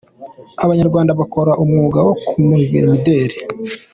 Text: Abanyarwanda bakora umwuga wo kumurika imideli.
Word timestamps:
Abanyarwanda 0.63 1.11
bakora 1.19 1.51
umwuga 1.63 1.99
wo 2.07 2.13
kumurika 2.27 2.75
imideli. 2.83 3.35